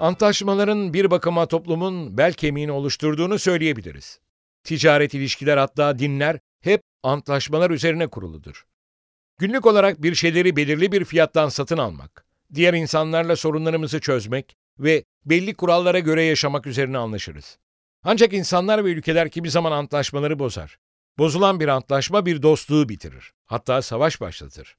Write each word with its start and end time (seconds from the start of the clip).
Antlaşmaların 0.00 0.94
bir 0.94 1.10
bakıma 1.10 1.46
toplumun 1.46 2.18
bel 2.18 2.32
kemiğini 2.32 2.72
oluşturduğunu 2.72 3.38
söyleyebiliriz. 3.38 4.20
Ticaret 4.64 5.14
ilişkiler 5.14 5.56
hatta 5.56 5.98
dinler 5.98 6.38
hep 6.60 6.82
antlaşmalar 7.02 7.70
üzerine 7.70 8.06
kuruludur. 8.06 8.66
Günlük 9.38 9.66
olarak 9.66 10.02
bir 10.02 10.14
şeyleri 10.14 10.56
belirli 10.56 10.92
bir 10.92 11.04
fiyattan 11.04 11.48
satın 11.48 11.78
almak, 11.78 12.26
diğer 12.54 12.74
insanlarla 12.74 13.36
sorunlarımızı 13.36 14.00
çözmek 14.00 14.56
ve 14.78 15.04
belli 15.24 15.54
kurallara 15.54 15.98
göre 15.98 16.22
yaşamak 16.22 16.66
üzerine 16.66 16.98
anlaşırız. 16.98 17.58
Ancak 18.02 18.32
insanlar 18.32 18.84
ve 18.84 18.90
ülkeler 18.90 19.30
kimi 19.30 19.50
zaman 19.50 19.72
antlaşmaları 19.72 20.38
bozar. 20.38 20.78
Bozulan 21.18 21.60
bir 21.60 21.68
antlaşma 21.68 22.26
bir 22.26 22.42
dostluğu 22.42 22.88
bitirir. 22.88 23.32
Hatta 23.44 23.82
savaş 23.82 24.20
başlatır. 24.20 24.76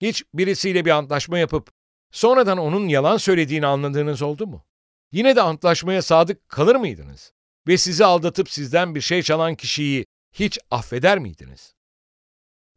Hiç 0.00 0.24
birisiyle 0.34 0.84
bir 0.84 0.90
antlaşma 0.90 1.38
yapıp 1.38 1.70
sonradan 2.16 2.58
onun 2.58 2.88
yalan 2.88 3.16
söylediğini 3.16 3.66
anladığınız 3.66 4.22
oldu 4.22 4.46
mu? 4.46 4.64
Yine 5.12 5.36
de 5.36 5.42
antlaşmaya 5.42 6.02
sadık 6.02 6.48
kalır 6.48 6.76
mıydınız? 6.76 7.32
Ve 7.68 7.78
sizi 7.78 8.04
aldatıp 8.04 8.50
sizden 8.50 8.94
bir 8.94 9.00
şey 9.00 9.22
çalan 9.22 9.54
kişiyi 9.54 10.06
hiç 10.32 10.58
affeder 10.70 11.18
miydiniz? 11.18 11.74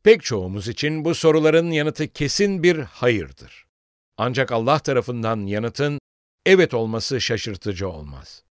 Pek 0.03 0.23
çoğumuz 0.23 0.67
için 0.67 1.05
bu 1.05 1.15
soruların 1.15 1.71
yanıtı 1.71 2.07
kesin 2.07 2.63
bir 2.63 2.79
hayırdır. 2.79 3.65
Ancak 4.17 4.51
Allah 4.51 4.79
tarafından 4.79 5.45
yanıtın 5.45 5.99
evet 6.45 6.73
olması 6.73 7.21
şaşırtıcı 7.21 7.89
olmaz. 7.89 8.43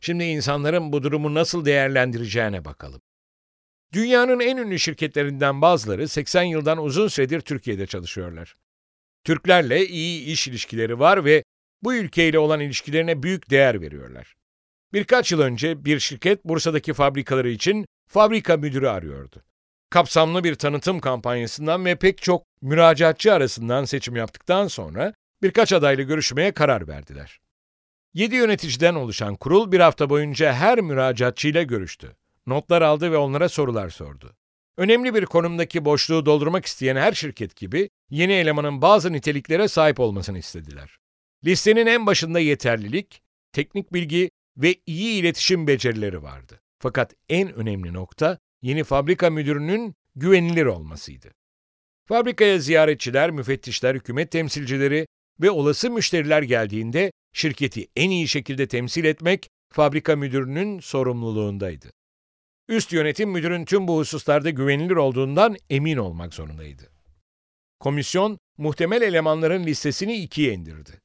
Şimdi 0.00 0.24
insanların 0.24 0.92
bu 0.92 1.02
durumu 1.02 1.34
nasıl 1.34 1.64
değerlendireceğine 1.64 2.64
bakalım. 2.64 3.00
Dünyanın 3.92 4.40
en 4.40 4.56
ünlü 4.56 4.78
şirketlerinden 4.78 5.62
bazıları 5.62 6.08
80 6.08 6.42
yıldan 6.42 6.78
uzun 6.78 7.08
süredir 7.08 7.40
Türkiye'de 7.40 7.86
çalışıyorlar. 7.86 8.56
Türklerle 9.24 9.86
iyi 9.86 10.24
iş 10.24 10.48
ilişkileri 10.48 10.98
var 10.98 11.24
ve 11.24 11.42
bu 11.82 11.94
ülkeyle 11.94 12.38
olan 12.38 12.60
ilişkilerine 12.60 13.22
büyük 13.22 13.50
değer 13.50 13.80
veriyorlar. 13.80 14.34
Birkaç 14.92 15.32
yıl 15.32 15.40
önce 15.40 15.84
bir 15.84 15.98
şirket 15.98 16.44
Bursa'daki 16.44 16.92
fabrikaları 16.92 17.50
için 17.50 17.86
fabrika 18.08 18.56
müdürü 18.56 18.88
arıyordu. 18.88 19.42
Kapsamlı 19.90 20.44
bir 20.44 20.54
tanıtım 20.54 21.00
kampanyasından 21.00 21.84
ve 21.84 21.96
pek 21.96 22.22
çok 22.22 22.44
müracaatçı 22.62 23.32
arasından 23.32 23.84
seçim 23.84 24.16
yaptıktan 24.16 24.68
sonra 24.68 25.14
birkaç 25.42 25.72
adayla 25.72 26.04
görüşmeye 26.04 26.52
karar 26.52 26.88
verdiler. 26.88 27.40
7 28.14 28.36
yöneticiden 28.36 28.94
oluşan 28.94 29.36
kurul 29.36 29.72
bir 29.72 29.80
hafta 29.80 30.10
boyunca 30.10 30.52
her 30.52 30.80
müracaatçıyla 30.80 31.62
görüştü. 31.62 32.16
Notlar 32.46 32.82
aldı 32.82 33.12
ve 33.12 33.16
onlara 33.16 33.48
sorular 33.48 33.90
sordu. 33.90 34.36
Önemli 34.80 35.14
bir 35.14 35.24
konumdaki 35.26 35.84
boşluğu 35.84 36.26
doldurmak 36.26 36.66
isteyen 36.66 36.96
her 36.96 37.12
şirket 37.12 37.56
gibi 37.56 37.90
yeni 38.10 38.32
elemanın 38.32 38.82
bazı 38.82 39.12
niteliklere 39.12 39.68
sahip 39.68 40.00
olmasını 40.00 40.38
istediler. 40.38 40.96
Listenin 41.44 41.86
en 41.86 42.06
başında 42.06 42.40
yeterlilik, 42.40 43.22
teknik 43.52 43.92
bilgi 43.92 44.30
ve 44.56 44.74
iyi 44.86 45.20
iletişim 45.20 45.66
becerileri 45.66 46.22
vardı. 46.22 46.60
Fakat 46.78 47.14
en 47.28 47.54
önemli 47.54 47.92
nokta 47.92 48.38
yeni 48.62 48.84
fabrika 48.84 49.30
müdürünün 49.30 49.94
güvenilir 50.16 50.66
olmasıydı. 50.66 51.30
Fabrikaya 52.08 52.58
ziyaretçiler, 52.58 53.30
müfettişler, 53.30 53.94
hükümet 53.94 54.30
temsilcileri 54.30 55.06
ve 55.40 55.50
olası 55.50 55.90
müşteriler 55.90 56.42
geldiğinde 56.42 57.12
şirketi 57.32 57.86
en 57.96 58.10
iyi 58.10 58.28
şekilde 58.28 58.68
temsil 58.68 59.04
etmek 59.04 59.48
fabrika 59.72 60.16
müdürünün 60.16 60.80
sorumluluğundaydı. 60.80 61.90
Üst 62.70 62.92
yönetim 62.92 63.30
müdürün 63.30 63.64
tüm 63.64 63.88
bu 63.88 63.98
hususlarda 63.98 64.50
güvenilir 64.50 64.96
olduğundan 64.96 65.56
emin 65.70 65.96
olmak 65.96 66.34
zorundaydı. 66.34 66.82
Komisyon, 67.80 68.38
muhtemel 68.58 69.02
elemanların 69.02 69.64
listesini 69.64 70.16
ikiye 70.16 70.52
indirdi. 70.52 71.00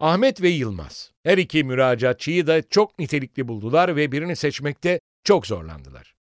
Ahmet 0.00 0.42
ve 0.42 0.48
Yılmaz, 0.48 1.12
her 1.22 1.38
iki 1.38 1.64
müracaatçıyı 1.64 2.46
da 2.46 2.62
çok 2.62 2.98
nitelikli 2.98 3.48
buldular 3.48 3.96
ve 3.96 4.12
birini 4.12 4.36
seçmekte 4.36 5.00
çok 5.24 5.46
zorlandılar. 5.46 6.14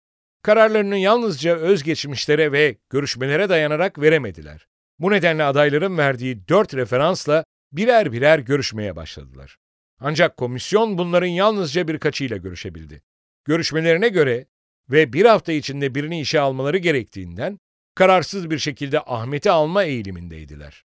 Kararlarını 0.43 0.97
yalnızca 0.97 1.55
özgeçmişlere 1.55 2.51
ve 2.51 2.77
görüşmelere 2.89 3.49
dayanarak 3.49 4.01
veremediler. 4.01 4.67
Bu 4.99 5.11
nedenle 5.11 5.43
adayların 5.43 5.97
verdiği 5.97 6.47
dört 6.47 6.73
referansla 6.73 7.43
birer 7.71 8.11
birer 8.11 8.39
görüşmeye 8.39 8.95
başladılar. 8.95 9.57
Ancak 9.99 10.37
komisyon 10.37 10.97
bunların 10.97 11.27
yalnızca 11.27 11.87
birkaçıyla 11.87 12.37
görüşebildi. 12.37 13.01
Görüşmelerine 13.45 14.09
göre 14.09 14.45
ve 14.89 15.13
bir 15.13 15.25
hafta 15.25 15.51
içinde 15.51 15.95
birini 15.95 16.21
işe 16.21 16.39
almaları 16.39 16.77
gerektiğinden 16.77 17.59
kararsız 17.95 18.49
bir 18.49 18.59
şekilde 18.59 18.99
Ahmet'i 19.05 19.51
alma 19.51 19.83
eğilimindeydiler. 19.83 20.83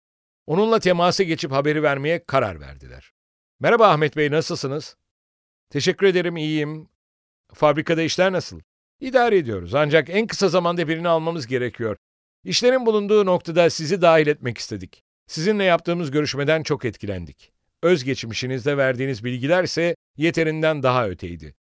Onunla 0.46 0.80
temasa 0.80 1.22
geçip 1.22 1.52
haberi 1.52 1.82
vermeye 1.82 2.24
karar 2.24 2.60
verdiler. 2.60 3.12
Merhaba 3.60 3.88
Ahmet 3.88 4.16
Bey, 4.16 4.30
nasılsınız? 4.30 4.96
Teşekkür 5.70 6.06
ederim, 6.06 6.36
iyiyim. 6.36 6.88
Fabrikada 7.54 8.02
işler 8.02 8.32
nasıl? 8.32 8.60
İdare 9.00 9.36
ediyoruz 9.36 9.74
ancak 9.74 10.10
en 10.10 10.26
kısa 10.26 10.48
zamanda 10.48 10.88
birini 10.88 11.08
almamız 11.08 11.46
gerekiyor. 11.46 11.96
İşlerin 12.44 12.86
bulunduğu 12.86 13.26
noktada 13.26 13.70
sizi 13.70 14.02
dahil 14.02 14.26
etmek 14.26 14.58
istedik. 14.58 15.02
Sizinle 15.26 15.64
yaptığımız 15.64 16.10
görüşmeden 16.10 16.62
çok 16.62 16.84
etkilendik. 16.84 17.52
Özgeçmişinizde 17.82 18.76
verdiğiniz 18.76 19.24
bilgiler 19.24 19.64
ise 19.64 19.96
yeterinden 20.16 20.82
daha 20.82 21.08
öteydi. 21.08 21.54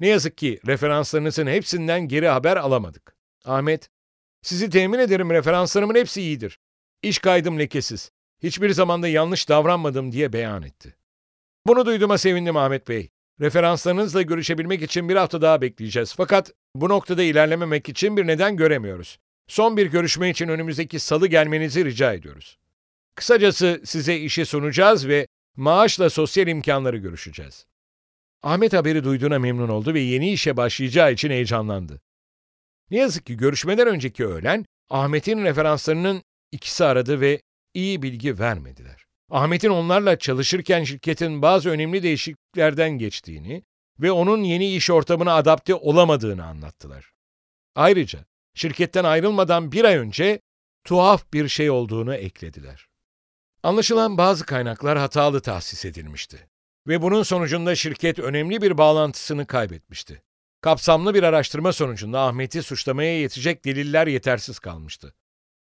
Ne 0.00 0.08
yazık 0.08 0.38
ki 0.38 0.60
referanslarınızın 0.66 1.46
hepsinden 1.46 2.08
geri 2.08 2.28
haber 2.28 2.56
alamadık. 2.56 3.16
Ahmet, 3.44 3.90
sizi 4.42 4.70
temin 4.70 4.98
ederim 4.98 5.30
referanslarımın 5.30 5.94
hepsi 5.94 6.22
iyidir. 6.22 6.58
İş 7.02 7.18
kaydım 7.18 7.58
lekesiz. 7.58 8.10
Hiçbir 8.42 8.70
zamanda 8.70 9.08
yanlış 9.08 9.48
davranmadım 9.48 10.12
diye 10.12 10.32
beyan 10.32 10.62
etti. 10.62 10.96
Bunu 11.66 11.86
duyduğuma 11.86 12.18
sevindim 12.18 12.56
Ahmet 12.56 12.88
Bey. 12.88 13.10
Referanslarınızla 13.40 14.22
görüşebilmek 14.22 14.82
için 14.82 15.08
bir 15.08 15.16
hafta 15.16 15.42
daha 15.42 15.60
bekleyeceğiz. 15.60 16.14
Fakat 16.14 16.52
bu 16.74 16.88
noktada 16.88 17.22
ilerlememek 17.22 17.88
için 17.88 18.16
bir 18.16 18.26
neden 18.26 18.56
göremiyoruz. 18.56 19.18
Son 19.48 19.76
bir 19.76 19.86
görüşme 19.86 20.30
için 20.30 20.48
önümüzdeki 20.48 20.98
salı 20.98 21.26
gelmenizi 21.26 21.84
rica 21.84 22.12
ediyoruz. 22.12 22.58
Kısacası 23.14 23.80
size 23.84 24.16
işi 24.16 24.46
sunacağız 24.46 25.08
ve 25.08 25.26
maaşla 25.56 26.10
sosyal 26.10 26.46
imkanları 26.48 26.96
görüşeceğiz. 26.96 27.66
Ahmet 28.46 28.72
haberi 28.72 29.04
duyduğuna 29.04 29.38
memnun 29.38 29.68
oldu 29.68 29.94
ve 29.94 30.00
yeni 30.00 30.32
işe 30.32 30.56
başlayacağı 30.56 31.12
için 31.12 31.30
heyecanlandı. 31.30 32.00
Ne 32.90 32.98
yazık 32.98 33.26
ki 33.26 33.36
görüşmeden 33.36 33.88
önceki 33.88 34.26
öğlen 34.26 34.64
Ahmet'in 34.90 35.44
referanslarının 35.44 36.22
ikisi 36.52 36.84
aradı 36.84 37.20
ve 37.20 37.40
iyi 37.74 38.02
bilgi 38.02 38.38
vermediler. 38.38 39.04
Ahmet'in 39.30 39.68
onlarla 39.68 40.18
çalışırken 40.18 40.84
şirketin 40.84 41.42
bazı 41.42 41.70
önemli 41.70 42.02
değişikliklerden 42.02 42.90
geçtiğini 42.90 43.62
ve 44.00 44.12
onun 44.12 44.42
yeni 44.42 44.74
iş 44.74 44.90
ortamına 44.90 45.34
adapte 45.34 45.74
olamadığını 45.74 46.44
anlattılar. 46.44 47.12
Ayrıca 47.74 48.24
şirketten 48.54 49.04
ayrılmadan 49.04 49.72
bir 49.72 49.84
ay 49.84 49.96
önce 49.96 50.40
tuhaf 50.84 51.32
bir 51.32 51.48
şey 51.48 51.70
olduğunu 51.70 52.14
eklediler. 52.14 52.86
Anlaşılan 53.62 54.18
bazı 54.18 54.46
kaynaklar 54.46 54.98
hatalı 54.98 55.40
tahsis 55.40 55.84
edilmişti 55.84 56.48
ve 56.86 57.02
bunun 57.02 57.22
sonucunda 57.22 57.74
şirket 57.74 58.18
önemli 58.18 58.62
bir 58.62 58.78
bağlantısını 58.78 59.46
kaybetmişti. 59.46 60.22
Kapsamlı 60.60 61.14
bir 61.14 61.22
araştırma 61.22 61.72
sonucunda 61.72 62.20
Ahmet'i 62.20 62.62
suçlamaya 62.62 63.20
yetecek 63.20 63.64
deliller 63.64 64.06
yetersiz 64.06 64.58
kalmıştı. 64.58 65.14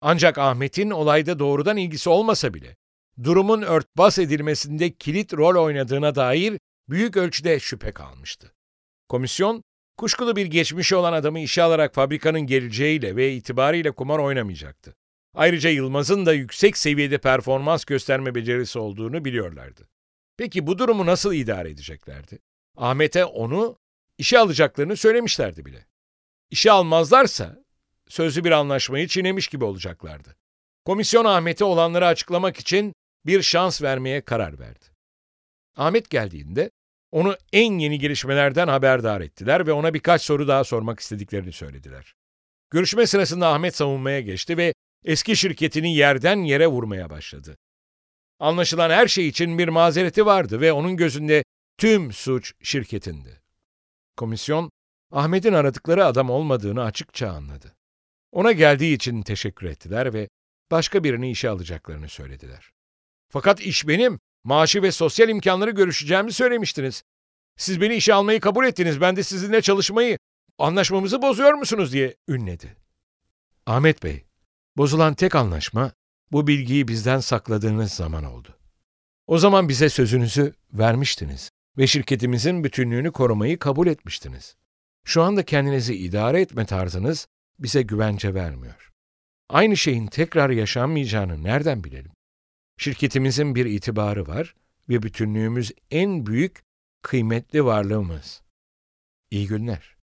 Ancak 0.02 0.38
Ahmet'in 0.38 0.90
olayda 0.90 1.40
doğrudan 1.40 1.78
ilgisi 1.78 2.10
olmasa 2.10 2.54
bile, 2.54 2.76
durumun 3.24 3.62
örtbas 3.62 4.20
edilmesinde 4.20 4.92
kilit 4.92 5.34
rol 5.34 5.64
oynadığına 5.64 6.16
dair 6.16 6.60
büyük 6.90 7.18
ölçüde 7.18 7.60
şüphe 7.60 7.92
kalmıştı. 7.92 8.54
Komisyon, 9.10 9.64
kuşkulu 9.98 10.36
bir 10.36 10.46
geçmişi 10.46 10.96
olan 10.96 11.14
adamı 11.14 11.40
işe 11.40 11.64
alarak 11.64 11.96
fabrikanın 11.96 12.42
geleceğiyle 12.42 13.16
ve 13.16 13.34
itibarıyla 13.34 13.92
kumar 13.92 14.20
oynamayacaktı. 14.20 14.96
Ayrıca 15.36 15.70
Yılmaz'ın 15.70 16.26
da 16.26 16.34
yüksek 16.34 16.78
seviyede 16.78 17.18
performans 17.18 17.86
gösterme 17.86 18.36
becerisi 18.36 18.80
olduğunu 18.80 19.26
biliyorlardı. 19.26 19.88
Peki 20.38 20.68
bu 20.68 20.78
durumu 20.78 21.06
nasıl 21.06 21.34
idare 21.34 21.70
edeceklerdi? 21.70 22.40
Ahmet'e 22.78 23.26
onu 23.26 23.78
işe 24.18 24.40
alacaklarını 24.40 24.98
söylemişlerdi 24.98 25.66
bile. 25.66 25.86
İşe 26.50 26.72
almazlarsa 26.72 27.64
sözlü 28.08 28.44
bir 28.44 28.52
anlaşmayı 28.52 29.08
çiğnemiş 29.08 29.48
gibi 29.48 29.64
olacaklardı. 29.64 30.36
Komisyon 30.86 31.26
Ahmet'e 31.26 31.64
olanları 31.64 32.08
açıklamak 32.08 32.58
için 32.58 32.94
bir 33.26 33.42
şans 33.42 33.82
vermeye 33.82 34.22
karar 34.22 34.60
verdi. 34.60 34.86
Ahmet 35.76 36.10
geldiğinde 36.10 36.72
onu 37.12 37.38
en 37.54 37.80
yeni 37.80 38.00
gelişmelerden 38.00 38.68
haberdar 38.68 39.22
ettiler 39.22 39.68
ve 39.68 39.74
ona 39.74 39.94
birkaç 39.94 40.22
soru 40.22 40.48
daha 40.48 40.64
sormak 40.64 41.00
istediklerini 41.00 41.52
söylediler. 41.52 42.16
Görüşme 42.70 43.08
sırasında 43.08 43.48
Ahmet 43.48 43.76
savunmaya 43.76 44.22
geçti 44.22 44.58
ve 44.58 44.74
eski 45.06 45.36
şirketini 45.36 45.96
yerden 45.96 46.44
yere 46.44 46.68
vurmaya 46.68 47.10
başladı. 47.10 47.58
Anlaşılan 48.40 48.90
her 48.90 49.08
şey 49.08 49.28
için 49.28 49.58
bir 49.58 49.68
mazereti 49.68 50.26
vardı 50.26 50.62
ve 50.62 50.74
onun 50.74 50.98
gözünde 50.98 51.44
tüm 51.78 52.14
suç 52.14 52.54
şirketindi. 52.62 53.42
Komisyon, 54.18 54.70
Ahmet'in 55.12 55.54
aradıkları 55.54 56.06
adam 56.06 56.30
olmadığını 56.30 56.84
açıkça 56.84 57.30
anladı. 57.30 57.76
Ona 58.32 58.52
geldiği 58.52 58.96
için 58.96 59.22
teşekkür 59.22 59.68
ettiler 59.68 60.14
ve 60.14 60.30
başka 60.72 61.04
birini 61.04 61.32
işe 61.32 61.50
alacaklarını 61.50 62.10
söylediler. 62.10 62.72
Fakat 63.30 63.62
iş 63.62 63.88
benim, 63.88 64.20
maaşı 64.44 64.82
ve 64.82 64.92
sosyal 64.92 65.30
imkanları 65.30 65.72
görüşeceğimi 65.72 66.32
söylemiştiniz. 66.32 67.04
Siz 67.58 67.82
beni 67.82 67.96
işe 67.96 68.14
almayı 68.14 68.40
kabul 68.40 68.66
ettiniz, 68.66 69.02
ben 69.02 69.16
de 69.16 69.24
sizinle 69.24 69.62
çalışmayı, 69.62 70.18
anlaşmamızı 70.58 71.22
bozuyor 71.22 71.54
musunuz 71.54 71.94
diye 71.94 72.16
ünledi. 72.28 72.78
Ahmet 73.66 74.04
Bey, 74.04 74.26
bozulan 74.78 75.14
tek 75.14 75.36
anlaşma 75.36 75.92
bu 76.32 76.48
bilgiyi 76.48 76.88
bizden 76.88 77.20
sakladığınız 77.20 77.92
zaman 77.92 78.24
oldu. 78.24 78.58
O 79.28 79.38
zaman 79.38 79.70
bize 79.70 79.90
sözünüzü 79.90 80.54
vermiştiniz 80.74 81.50
ve 81.78 81.88
şirketimizin 81.88 82.64
bütünlüğünü 82.64 83.12
korumayı 83.12 83.60
kabul 83.60 83.88
etmiştiniz. 83.88 84.56
Şu 85.06 85.22
anda 85.24 85.46
kendinizi 85.46 85.96
idare 85.96 86.42
etme 86.42 86.66
tarzınız 86.66 87.28
bize 87.60 87.82
güvence 87.82 88.34
vermiyor. 88.34 88.92
Aynı 89.50 89.78
şeyin 89.78 90.08
tekrar 90.08 90.50
yaşanmayacağını 90.50 91.44
nereden 91.44 91.84
bilelim? 91.84 92.12
Şirketimizin 92.78 93.56
bir 93.56 93.66
itibarı 93.66 94.28
var 94.28 94.56
ve 94.90 95.04
bütünlüğümüz 95.04 95.72
en 95.92 96.26
büyük, 96.26 96.64
kıymetli 97.02 97.66
varlığımız. 97.66 98.42
İyi 99.32 99.48
günler. 99.48 99.96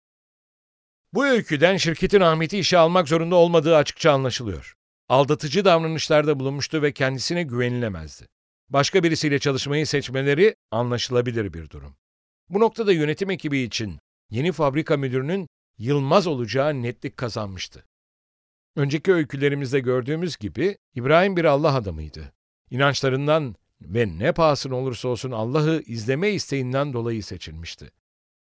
Bu 1.14 1.26
öyküden 1.26 1.78
şirketin 1.78 2.22
Ahmet'i 2.22 2.60
işe 2.60 2.78
almak 2.78 3.08
zorunda 3.08 3.36
olmadığı 3.36 3.76
açıkça 3.76 4.12
anlaşılıyor. 4.12 4.76
Aldatıcı 5.12 5.66
davranışlarda 5.66 6.40
bulunmuştu 6.40 6.82
ve 6.82 6.92
kendisine 6.92 7.44
güvenilemezdi. 7.44 8.28
Başka 8.70 9.04
birisiyle 9.04 9.40
çalışmayı 9.40 9.88
seçmeleri 9.88 10.56
anlaşılabilir 10.72 11.54
bir 11.54 11.70
durum. 11.70 11.96
Bu 12.50 12.60
noktada 12.60 12.94
yönetim 12.94 13.32
ekibi 13.32 13.60
için 13.60 14.00
yeni 14.30 14.52
fabrika 14.52 14.98
müdürünün 14.98 15.48
Yılmaz 15.78 16.28
olacağı 16.28 16.82
netlik 16.82 17.18
kazanmıştı. 17.18 17.86
Önceki 18.76 19.14
öykülerimizde 19.14 19.80
gördüğümüz 19.80 20.38
gibi 20.38 20.78
İbrahim 20.96 21.38
bir 21.38 21.46
Allah 21.46 21.76
adamıydı. 21.76 22.34
İnançlarından 22.70 23.56
ve 23.82 24.18
ne 24.18 24.32
pahasına 24.32 24.76
olursa 24.76 25.08
olsun 25.08 25.32
Allah'ı 25.32 25.84
izleme 25.86 26.30
isteğinden 26.30 26.94
dolayı 26.94 27.24
seçilmişti. 27.24 27.92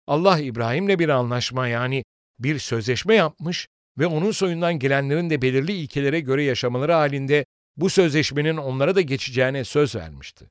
Allah 0.06 0.38
İbrahim'le 0.38 0.98
bir 0.98 1.08
anlaşma 1.08 1.68
yani 1.68 2.04
bir 2.38 2.58
sözleşme 2.58 3.14
yapmış 3.14 3.68
ve 3.98 4.06
onun 4.06 4.30
soyundan 4.30 4.78
gelenlerin 4.78 5.30
de 5.30 5.42
belirli 5.42 5.72
ilkelere 5.72 6.20
göre 6.20 6.42
yaşamaları 6.42 6.92
halinde 6.92 7.44
bu 7.76 7.90
sözleşmenin 7.90 8.56
onlara 8.56 8.94
da 8.94 9.00
geçeceğine 9.00 9.64
söz 9.64 9.96
vermişti. 9.96 10.50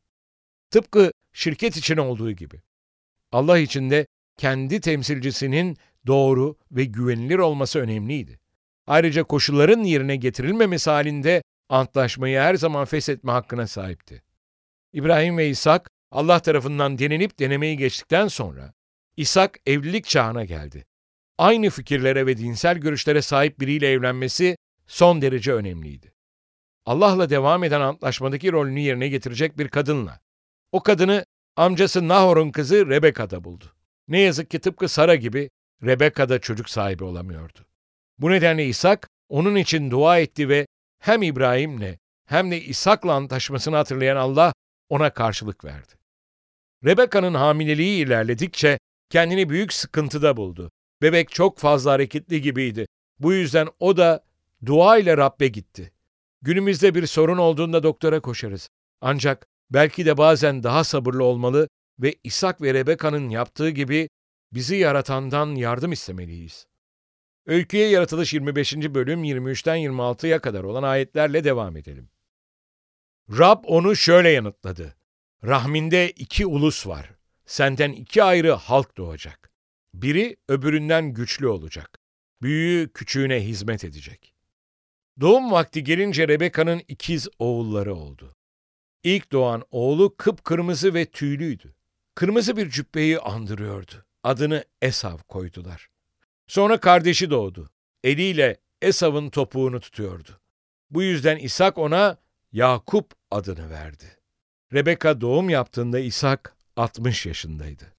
Tıpkı 0.72 1.12
şirket 1.34 1.78
için 1.78 1.98
olduğu 1.98 2.32
gibi. 2.32 2.62
Allah 3.32 3.58
için 3.58 3.90
de 3.90 4.08
kendi 4.38 4.82
temsilcisinin 4.82 5.78
doğru 6.08 6.58
ve 6.72 6.86
güvenilir 6.86 7.38
olması 7.38 7.80
önemliydi. 7.80 8.40
Ayrıca 8.88 9.24
koşulların 9.24 9.84
yerine 9.84 10.16
getirilmemesi 10.16 10.90
halinde 10.90 11.44
antlaşmayı 11.70 12.40
her 12.40 12.56
zaman 12.56 12.86
feshetme 12.86 13.32
hakkına 13.32 13.68
sahipti. 13.68 14.24
İbrahim 14.94 15.38
ve 15.38 15.50
İshak 15.50 15.90
Allah 16.12 16.40
tarafından 16.40 16.98
denenip 16.98 17.40
denemeyi 17.40 17.78
geçtikten 17.78 18.28
sonra 18.28 18.74
İshak 19.18 19.60
evlilik 19.66 20.06
çağına 20.06 20.46
geldi. 20.46 20.86
Aynı 21.38 21.70
fikirlere 21.70 22.26
ve 22.26 22.38
dinsel 22.38 22.78
görüşlere 22.78 23.22
sahip 23.22 23.60
biriyle 23.60 23.92
evlenmesi 23.92 24.58
son 24.88 25.22
derece 25.22 25.54
önemliydi. 25.54 26.14
Allah'la 26.86 27.30
devam 27.30 27.64
eden 27.64 27.82
antlaşmadaki 27.82 28.52
rolünü 28.52 28.80
yerine 28.80 29.08
getirecek 29.08 29.58
bir 29.58 29.68
kadınla. 29.68 30.20
O 30.72 30.84
kadını 30.84 31.26
amcası 31.56 32.08
Nahor'un 32.08 32.52
kızı 32.52 32.90
Rebeka'da 32.90 33.44
buldu. 33.44 33.66
Ne 34.08 34.20
yazık 34.20 34.52
ki 34.52 34.60
tıpkı 34.60 34.90
Sara 34.90 35.16
gibi 35.16 35.50
Rebeka 35.84 36.30
da 36.30 36.40
çocuk 36.40 36.70
sahibi 36.70 37.04
olamıyordu. 37.04 37.60
Bu 38.20 38.32
nedenle 38.32 38.66
İshak 38.66 39.10
onun 39.30 39.56
için 39.56 39.92
dua 39.92 40.20
etti 40.20 40.50
ve 40.50 40.68
hem 41.00 41.24
İbrahim'le 41.24 41.98
hem 42.26 42.52
de 42.52 42.62
İshak'la 42.62 43.14
antlaşmasını 43.14 43.76
hatırlayan 43.76 44.16
Allah 44.16 44.54
ona 44.90 45.10
karşılık 45.10 45.66
verdi. 45.66 45.94
Rebeka'nın 46.86 47.34
hamileliği 47.34 48.06
ilerledikçe 48.06 48.80
kendini 49.10 49.50
büyük 49.50 49.74
sıkıntıda 49.74 50.38
buldu. 50.38 50.72
Bebek 51.02 51.30
çok 51.30 51.60
fazla 51.60 51.92
hareketli 51.92 52.42
gibiydi. 52.42 52.88
Bu 53.20 53.34
yüzden 53.34 53.68
o 53.80 53.98
da 53.98 54.24
dua 54.66 54.98
ile 54.98 55.18
Rabbe 55.18 55.48
gitti. 55.48 55.92
Günümüzde 56.42 56.96
bir 56.96 57.08
sorun 57.08 57.38
olduğunda 57.38 57.84
doktora 57.84 58.20
koşarız. 58.20 58.70
Ancak 59.02 59.48
belki 59.70 60.06
de 60.06 60.18
bazen 60.18 60.64
daha 60.64 60.84
sabırlı 60.84 61.24
olmalı 61.24 61.70
ve 62.00 62.16
İshak 62.24 62.62
ve 62.62 62.74
Rebeka'nın 62.74 63.30
yaptığı 63.30 63.70
gibi 63.70 64.10
bizi 64.54 64.76
yaratandan 64.76 65.56
yardım 65.56 65.92
istemeliyiz. 65.92 66.66
Öyküye 67.46 67.90
yaratılış 67.90 68.34
25. 68.34 68.74
bölüm 68.76 69.24
23'ten 69.24 69.78
26'ya 69.78 70.42
kadar 70.42 70.64
olan 70.64 70.84
ayetlerle 70.84 71.44
devam 71.44 71.78
edelim. 71.78 72.10
Rab 73.30 73.64
onu 73.68 73.96
şöyle 73.96 74.30
yanıtladı. 74.30 74.96
Rahminde 75.44 76.12
iki 76.12 76.46
ulus 76.46 76.88
var. 76.88 77.12
Senden 77.46 77.92
iki 77.92 78.24
ayrı 78.24 78.52
halk 78.52 78.98
doğacak. 78.98 79.52
Biri 79.94 80.38
öbüründen 80.48 81.14
güçlü 81.14 81.48
olacak. 81.48 82.00
Büyüğü 82.42 82.94
küçüğüne 82.94 83.44
hizmet 83.44 83.84
edecek. 83.84 84.34
Doğum 85.20 85.52
vakti 85.52 85.84
gelince 85.84 86.28
Rebeka'nın 86.28 86.82
ikiz 86.88 87.28
oğulları 87.40 87.96
oldu. 87.96 88.36
İlk 89.04 89.32
doğan 89.32 89.64
oğlu 89.72 90.16
kıpkırmızı 90.18 90.94
ve 90.94 91.06
tüylüydü. 91.06 91.76
Kırmızı 92.16 92.58
bir 92.58 92.70
cübbeyi 92.70 93.20
andırıyordu. 93.20 94.06
Adını 94.24 94.64
Esav 94.82 95.18
koydular. 95.18 95.90
Sonra 96.48 96.80
kardeşi 96.80 97.30
doğdu. 97.30 97.70
Eliyle 98.04 98.58
Esav'ın 98.82 99.30
topuğunu 99.30 99.80
tutuyordu. 99.80 100.40
Bu 100.90 101.04
yüzden 101.04 101.38
İshak 101.38 101.78
ona 101.78 102.18
Yakup 102.52 103.14
adını 103.32 103.70
verdi. 103.70 104.20
Rebeka 104.74 105.22
doğum 105.22 105.50
yaptığında 105.50 106.00
İshak 106.00 106.56
60 106.76 107.26
yaşındaydı. 107.26 107.97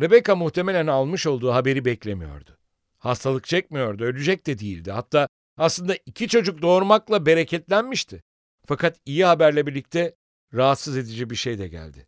Rebeka 0.00 0.36
muhtemelen 0.36 0.86
almış 0.86 1.26
olduğu 1.26 1.52
haberi 1.52 1.84
beklemiyordu. 1.84 2.58
Hastalık 2.98 3.44
çekmiyordu, 3.44 4.04
ölecek 4.04 4.46
de 4.46 4.58
değildi. 4.58 4.90
Hatta 4.90 5.28
aslında 5.56 5.96
iki 6.06 6.28
çocuk 6.28 6.62
doğurmakla 6.62 7.26
bereketlenmişti. 7.26 8.22
Fakat 8.66 9.00
iyi 9.06 9.24
haberle 9.24 9.66
birlikte 9.66 10.14
rahatsız 10.54 10.96
edici 10.96 11.30
bir 11.30 11.36
şey 11.36 11.58
de 11.58 11.68
geldi. 11.68 12.06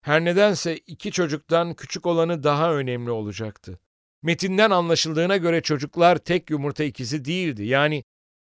Her 0.00 0.24
nedense 0.24 0.76
iki 0.76 1.12
çocuktan 1.12 1.74
küçük 1.74 2.06
olanı 2.06 2.42
daha 2.42 2.74
önemli 2.74 3.10
olacaktı. 3.10 3.78
Metinden 4.22 4.70
anlaşıldığına 4.70 5.36
göre 5.36 5.60
çocuklar 5.60 6.18
tek 6.18 6.50
yumurta 6.50 6.84
ikizi 6.84 7.24
değildi. 7.24 7.64
Yani 7.64 8.04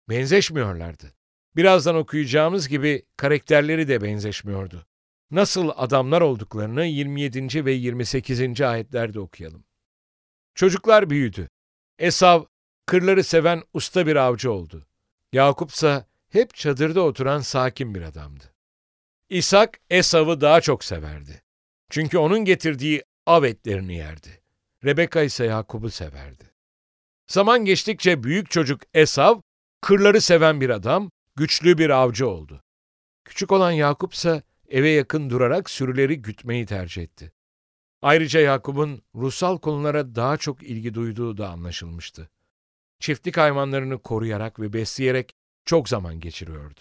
benzeşmiyorlardı. 0.08 1.12
Birazdan 1.56 1.96
okuyacağımız 1.96 2.68
gibi 2.68 3.02
karakterleri 3.16 3.88
de 3.88 4.02
benzeşmiyordu. 4.02 4.86
Nasıl 5.30 5.70
adamlar 5.76 6.20
olduklarını 6.20 6.84
27. 6.84 7.64
ve 7.64 7.72
28. 7.72 8.60
ayetlerde 8.60 9.20
okuyalım. 9.20 9.64
Çocuklar 10.54 11.10
büyüdü. 11.10 11.48
Esav 11.98 12.44
kırları 12.86 13.24
seven 13.24 13.62
usta 13.72 14.06
bir 14.06 14.16
avcı 14.16 14.52
oldu. 14.52 14.86
Yakup 15.32 15.70
ise 15.70 16.06
hep 16.28 16.54
çadırda 16.54 17.00
oturan 17.00 17.40
sakin 17.40 17.94
bir 17.94 18.02
adamdı. 18.02 18.54
İshak 19.28 19.80
Esav'ı 19.90 20.40
daha 20.40 20.60
çok 20.60 20.84
severdi. 20.84 21.42
Çünkü 21.90 22.18
onun 22.18 22.44
getirdiği 22.44 23.02
av 23.26 23.44
etlerini 23.44 23.96
yerdi. 23.96 24.42
Rebeka 24.84 25.22
ise 25.22 25.44
Yakup'u 25.44 25.90
severdi. 25.90 26.54
Zaman 27.26 27.64
geçtikçe 27.64 28.22
büyük 28.22 28.50
çocuk 28.50 28.82
Esav, 28.94 29.40
kırları 29.80 30.20
seven 30.20 30.60
bir 30.60 30.70
adam, 30.70 31.10
güçlü 31.36 31.78
bir 31.78 31.90
avcı 31.90 32.28
oldu. 32.28 32.62
Küçük 33.24 33.52
olan 33.52 33.70
Yakup 33.70 34.14
ise 34.14 34.42
eve 34.68 34.88
yakın 34.88 35.30
durarak 35.30 35.70
sürüleri 35.70 36.22
gütmeyi 36.22 36.66
tercih 36.66 37.02
etti. 37.02 37.32
Ayrıca 38.02 38.40
Yakup'un 38.40 39.02
ruhsal 39.14 39.58
konulara 39.58 40.14
daha 40.14 40.36
çok 40.36 40.62
ilgi 40.62 40.94
duyduğu 40.94 41.36
da 41.36 41.48
anlaşılmıştı. 41.48 42.30
Çiftlik 43.00 43.36
hayvanlarını 43.36 43.98
koruyarak 43.98 44.60
ve 44.60 44.72
besleyerek 44.72 45.32
çok 45.64 45.88
zaman 45.88 46.20
geçiriyordu. 46.20 46.80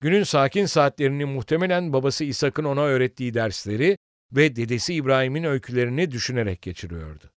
Günün 0.00 0.22
sakin 0.22 0.66
saatlerini 0.66 1.24
muhtemelen 1.24 1.92
babası 1.92 2.24
İshak'ın 2.24 2.64
ona 2.64 2.80
öğrettiği 2.80 3.34
dersleri 3.34 3.98
ve 4.32 4.56
dedesi 4.56 4.94
İbrahim'in 4.94 5.44
öykülerini 5.44 6.10
düşünerek 6.10 6.62
geçiriyordu. 6.62 7.30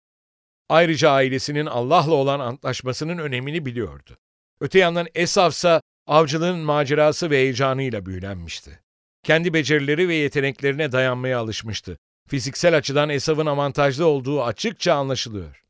Ayrıca 0.68 1.10
ailesinin 1.10 1.66
Allah'la 1.66 2.14
olan 2.14 2.40
antlaşmasının 2.40 3.18
önemini 3.18 3.66
biliyordu. 3.66 4.18
Öte 4.60 4.78
yandan 4.78 5.06
Esav 5.14 5.50
ise 5.50 5.80
avcılığın 6.06 6.58
macerası 6.58 7.30
ve 7.30 7.36
heyecanıyla 7.36 8.06
büyülenmişti. 8.06 8.80
Kendi 9.22 9.54
becerileri 9.54 10.08
ve 10.08 10.14
yeteneklerine 10.14 10.92
dayanmaya 10.92 11.38
alışmıştı. 11.38 11.98
Fiziksel 12.28 12.76
açıdan 12.76 13.08
Esav'ın 13.08 13.46
avantajlı 13.46 14.06
olduğu 14.06 14.42
açıkça 14.42 14.94
anlaşılıyor. 14.94 15.62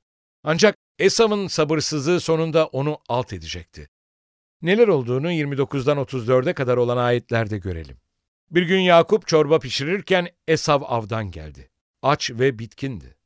Ancak 0.45 0.77
Esav'ın 0.99 1.47
sabırsızlığı 1.47 2.21
sonunda 2.21 2.67
onu 2.67 2.99
alt 3.09 3.33
edecekti. 3.33 3.89
Neler 4.63 4.89
olduğunu 4.89 5.33
29'dan 5.33 5.99
34'e 5.99 6.53
kadar 6.53 6.77
olan 6.77 6.97
ayetlerde 6.97 7.59
görelim. 7.59 7.97
Bir 8.51 8.63
gün 8.63 8.81
Yakup 8.81 9.27
çorba 9.27 9.59
pişirirken 9.59 10.29
Esav 10.49 10.83
avdan 10.83 11.31
geldi. 11.31 11.71
Aç 12.03 12.31
ve 12.31 12.59
bitkindi. 12.59 13.17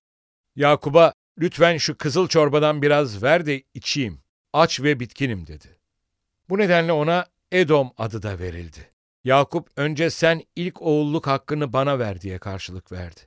Yakup'a 0.57 1.13
lütfen 1.39 1.77
şu 1.77 1.99
kızıl 1.99 2.29
çorbadan 2.29 2.83
biraz 2.83 3.23
ver 3.23 3.47
de 3.47 3.63
içeyim. 3.75 4.23
Aç 4.53 4.81
ve 4.81 5.01
bitkinim 5.01 5.47
dedi. 5.47 5.79
Bu 6.49 6.59
nedenle 6.59 6.93
ona 6.93 7.27
Edom 7.53 7.93
adı 7.99 8.23
da 8.23 8.39
verildi. 8.39 8.92
Yakup 9.25 9.69
önce 9.77 10.11
sen 10.11 10.43
ilk 10.57 10.83
oğulluk 10.83 11.27
hakkını 11.27 11.73
bana 11.73 11.99
ver 11.99 12.21
diye 12.21 12.39
karşılık 12.39 12.93
verdi. 12.93 13.21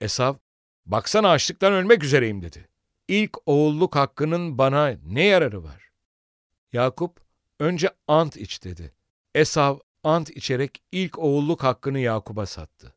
Esav, 0.00 0.34
baksana 0.86 1.30
açlıktan 1.30 1.72
ölmek 1.72 2.04
üzereyim 2.04 2.42
dedi. 2.42 2.68
İlk 3.08 3.36
oğulluk 3.46 3.96
hakkının 3.96 4.58
bana 4.58 4.96
ne 5.04 5.24
yararı 5.24 5.64
var? 5.64 5.90
Yakup, 6.72 7.20
önce 7.60 7.90
ant 8.08 8.36
iç 8.36 8.64
dedi. 8.64 8.92
Esav, 9.34 9.78
ant 10.04 10.30
içerek 10.30 10.82
ilk 10.92 11.18
oğulluk 11.18 11.62
hakkını 11.62 11.98
Yakup'a 11.98 12.46
sattı. 12.46 12.94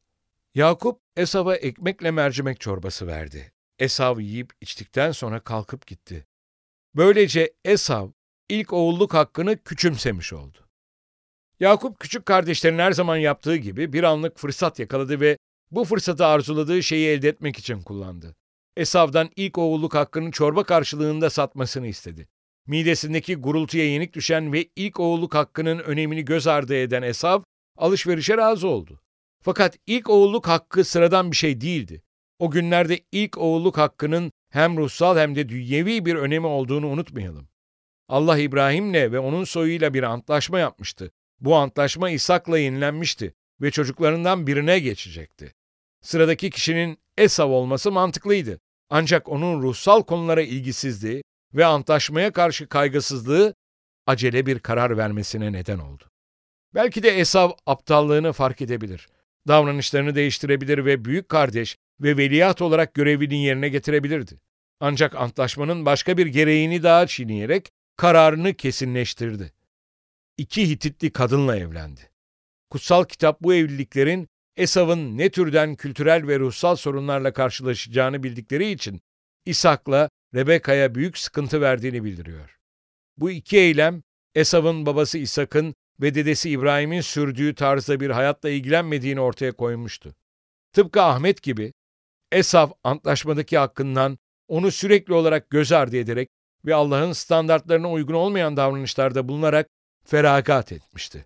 Yakup, 0.56 1.02
Esav'a 1.16 1.56
ekmekle 1.56 2.12
mercimek 2.12 2.60
çorbası 2.60 3.08
verdi. 3.08 3.52
Esav 3.80 4.20
yiyip 4.20 4.54
içtikten 4.62 5.12
sonra 5.12 5.40
kalkıp 5.40 5.88
gitti. 5.88 6.28
Böylece 6.96 7.54
Esav, 7.66 8.10
ilk 8.50 8.74
oğulluk 8.74 9.14
hakkını 9.14 9.64
küçümsemiş 9.64 10.34
oldu. 10.34 10.71
Yakup 11.62 12.00
küçük 12.00 12.26
kardeşlerin 12.26 12.80
her 12.80 12.92
zaman 12.92 13.18
yaptığı 13.18 13.56
gibi 13.56 13.94
bir 13.94 14.04
anlık 14.04 14.38
fırsat 14.38 14.80
yakaladı 14.80 15.20
ve 15.20 15.38
bu 15.72 15.84
fırsatı 15.84 16.26
arzuladığı 16.26 16.84
şeyi 16.84 17.08
elde 17.08 17.30
etmek 17.30 17.58
için 17.58 17.82
kullandı. 17.82 18.36
Esav'dan 18.78 19.30
ilk 19.36 19.58
oğulluk 19.58 19.96
hakkını 19.96 20.32
çorba 20.32 20.64
karşılığında 20.64 21.30
satmasını 21.30 21.88
istedi. 21.88 22.28
Midesindeki 22.68 23.36
gurultuya 23.36 23.86
yenik 23.86 24.14
düşen 24.14 24.54
ve 24.54 24.70
ilk 24.76 25.00
oğulluk 25.00 25.36
hakkının 25.36 25.80
önemini 25.80 26.26
göz 26.26 26.48
ardı 26.48 26.76
eden 26.76 27.02
Esav, 27.02 27.42
alışverişe 27.78 28.38
razı 28.38 28.68
oldu. 28.68 29.02
Fakat 29.44 29.78
ilk 29.88 30.10
oğulluk 30.10 30.48
hakkı 30.48 30.84
sıradan 30.84 31.32
bir 31.32 31.36
şey 31.36 31.62
değildi. 31.62 32.04
O 32.40 32.52
günlerde 32.52 33.00
ilk 33.12 33.38
oğulluk 33.38 33.78
hakkının 33.78 34.32
hem 34.50 34.78
ruhsal 34.78 35.18
hem 35.18 35.36
de 35.36 35.50
dünyevi 35.50 36.06
bir 36.06 36.16
önemi 36.16 36.48
olduğunu 36.48 36.88
unutmayalım. 36.88 37.48
Allah 38.10 38.38
İbrahim'le 38.38 39.12
ve 39.12 39.20
onun 39.20 39.44
soyuyla 39.44 39.94
bir 39.94 40.04
antlaşma 40.04 40.60
yapmıştı. 40.60 41.12
Bu 41.42 41.56
antlaşma 41.56 42.10
İshak'la 42.10 42.58
yenilenmişti 42.58 43.34
ve 43.62 43.72
çocuklarından 43.72 44.48
birine 44.48 44.80
geçecekti. 44.80 45.54
Sıradaki 46.02 46.50
kişinin 46.50 46.98
Esav 47.18 47.50
olması 47.50 47.92
mantıklıydı. 47.92 48.60
Ancak 48.90 49.30
onun 49.30 49.62
ruhsal 49.62 50.04
konulara 50.04 50.42
ilgisizliği 50.42 51.24
ve 51.54 51.66
antlaşmaya 51.66 52.32
karşı 52.32 52.68
kaygısızlığı 52.68 53.54
acele 54.08 54.46
bir 54.46 54.60
karar 54.60 54.98
vermesine 54.98 55.52
neden 55.52 55.80
oldu. 55.80 56.04
Belki 56.74 57.04
de 57.04 57.10
Esav 57.10 57.52
aptallığını 57.66 58.34
fark 58.34 58.62
edebilir. 58.62 59.08
Davranışlarını 59.48 60.16
değiştirebilir 60.16 60.86
ve 60.86 61.06
büyük 61.06 61.30
kardeş 61.30 61.78
ve 62.02 62.18
veliaht 62.18 62.62
olarak 62.62 62.94
görevini 62.94 63.44
yerine 63.44 63.70
getirebilirdi. 63.70 64.40
Ancak 64.80 65.16
antlaşmanın 65.16 65.86
başka 65.86 66.18
bir 66.18 66.26
gereğini 66.26 66.84
daha 66.84 67.08
çiğneyerek 67.08 67.72
kararını 67.98 68.54
kesinleştirdi. 68.54 69.54
İki 70.42 70.70
Hititli 70.70 71.12
kadınla 71.12 71.58
evlendi. 71.58 72.02
Kutsal 72.70 73.06
kitap 73.06 73.42
bu 73.42 73.54
evliliklerin 73.54 74.28
Esav'ın 74.58 75.18
ne 75.18 75.30
türden 75.30 75.76
kültürel 75.76 76.28
ve 76.28 76.40
ruhsal 76.40 76.76
sorunlarla 76.76 77.34
karşılaşacağını 77.34 78.24
bildikleri 78.24 78.72
için 78.72 79.02
İshak'la 79.46 80.10
Rebeka'ya 80.36 80.96
büyük 80.96 81.18
sıkıntı 81.18 81.62
verdiğini 81.62 82.04
bildiriyor. 82.04 82.60
Bu 83.18 83.32
iki 83.32 83.58
eylem 83.58 84.04
Esav'ın 84.36 84.86
babası 84.86 85.18
İshak'ın 85.18 85.76
ve 86.02 86.16
dedesi 86.16 86.50
İbrahim'in 86.50 87.02
sürdüğü 87.02 87.56
tarzda 87.56 88.00
bir 88.00 88.10
hayatla 88.10 88.50
ilgilenmediğini 88.50 89.20
ortaya 89.20 89.52
koymuştu. 89.52 90.16
Tıpkı 90.74 91.02
Ahmet 91.02 91.44
gibi 91.44 91.74
Esav 92.32 92.70
antlaşmadaki 92.84 93.58
hakkından 93.58 94.18
onu 94.48 94.72
sürekli 94.72 95.14
olarak 95.14 95.50
göz 95.50 95.72
ardı 95.72 95.98
ederek 95.98 96.30
ve 96.66 96.76
Allah'ın 96.76 97.14
standartlarına 97.14 97.92
uygun 97.92 98.14
olmayan 98.14 98.58
davranışlarda 98.58 99.28
bulunarak 99.28 99.70
feragat 100.12 100.72
etmişti. 100.72 101.26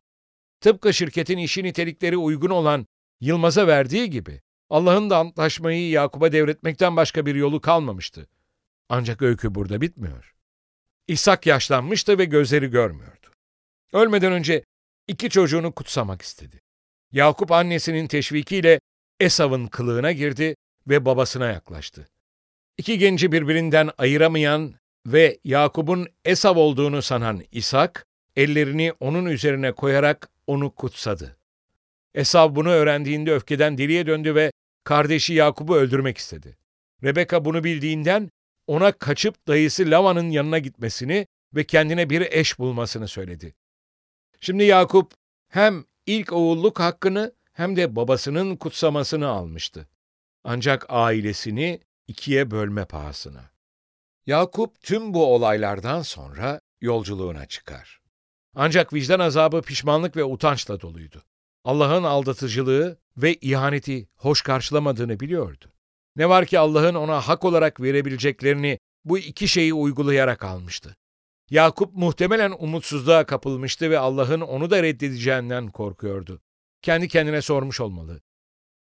Tıpkı 0.62 0.94
şirketin 0.94 1.38
işi 1.38 1.64
nitelikleri 1.64 2.18
uygun 2.18 2.50
olan 2.50 2.88
Yılmaz'a 3.22 3.68
verdiği 3.68 4.10
gibi 4.10 4.42
Allah'ın 4.70 5.10
da 5.10 5.18
antlaşmayı 5.18 5.90
Yakup'a 5.90 6.32
devretmekten 6.32 6.96
başka 6.96 7.26
bir 7.26 7.36
yolu 7.36 7.62
kalmamıştı. 7.62 8.28
Ancak 8.90 9.22
öykü 9.22 9.56
burada 9.56 9.82
bitmiyor. 9.82 10.36
İshak 11.08 11.46
yaşlanmıştı 11.46 12.18
ve 12.18 12.26
gözleri 12.26 12.68
görmüyordu. 12.68 13.28
Ölmeden 13.94 14.32
önce 14.32 14.64
iki 15.08 15.30
çocuğunu 15.30 15.72
kutsamak 15.72 16.22
istedi. 16.22 16.62
Yakup 17.12 17.52
annesinin 17.52 18.08
teşvikiyle 18.08 18.80
Esav'ın 19.20 19.68
kılığına 19.68 20.12
girdi 20.12 20.56
ve 20.88 21.06
babasına 21.06 21.46
yaklaştı. 21.46 22.08
İki 22.78 22.98
genci 22.98 23.32
birbirinden 23.32 23.90
ayıramayan 23.98 24.76
ve 25.06 25.40
Yakup'un 25.44 26.08
Esav 26.26 26.56
olduğunu 26.56 27.02
sanan 27.02 27.44
İshak, 27.52 28.06
ellerini 28.36 28.94
onun 29.00 29.26
üzerine 29.26 29.72
koyarak 29.72 30.30
onu 30.48 30.76
kutsadı. 30.76 31.38
Esav 32.14 32.56
bunu 32.56 32.70
öğrendiğinde 32.70 33.34
öfkeden 33.34 33.78
deliye 33.78 34.08
döndü 34.08 34.36
ve 34.36 34.52
kardeşi 34.84 35.34
Yakup'u 35.34 35.76
öldürmek 35.76 36.18
istedi. 36.18 36.58
Rebeka 37.04 37.46
bunu 37.46 37.64
bildiğinden 37.64 38.30
ona 38.68 38.92
kaçıp 38.92 39.48
dayısı 39.48 39.84
Lavan'ın 39.92 40.30
yanına 40.30 40.60
gitmesini 40.60 41.28
ve 41.56 41.64
kendine 41.64 42.10
bir 42.10 42.22
eş 42.22 42.60
bulmasını 42.60 43.08
söyledi. 43.08 43.56
Şimdi 44.42 44.64
Yakup 44.64 45.14
hem 45.48 45.86
ilk 46.06 46.34
oğulluk 46.34 46.80
hakkını 46.80 47.34
hem 47.54 47.76
de 47.76 47.96
babasının 47.96 48.56
kutsamasını 48.56 49.28
almıştı. 49.28 49.88
Ancak 50.44 50.86
ailesini 50.90 51.80
ikiye 52.08 52.52
bölme 52.52 52.86
pahasına. 52.86 53.50
Yakup 54.26 54.82
tüm 54.82 55.14
bu 55.14 55.26
olaylardan 55.26 56.02
sonra 56.02 56.62
yolculuğuna 56.82 57.46
çıkar. 57.46 58.05
Ancak 58.56 58.94
vicdan 58.94 59.20
azabı 59.20 59.62
pişmanlık 59.62 60.18
ve 60.18 60.24
utançla 60.24 60.82
doluydu. 60.82 61.24
Allah'ın 61.64 62.04
aldatıcılığı 62.04 62.98
ve 63.18 63.36
ihaneti 63.36 64.08
hoş 64.16 64.42
karşılamadığını 64.42 65.20
biliyordu. 65.20 65.66
Ne 66.16 66.30
var 66.30 66.46
ki 66.46 66.60
Allah'ın 66.60 66.96
ona 66.96 67.22
hak 67.22 67.46
olarak 67.46 67.82
verebileceklerini 67.82 68.80
bu 69.06 69.18
iki 69.18 69.48
şeyi 69.48 69.74
uygulayarak 69.74 70.44
almıştı. 70.44 70.96
Yakup 71.50 71.94
muhtemelen 71.94 72.54
umutsuzluğa 72.60 73.26
kapılmıştı 73.26 73.90
ve 73.90 74.00
Allah'ın 74.00 74.42
onu 74.42 74.70
da 74.70 74.84
reddedeceğinden 74.84 75.68
korkuyordu. 75.68 76.42
Kendi 76.82 77.08
kendine 77.08 77.42
sormuş 77.42 77.82
olmalı. 77.82 78.22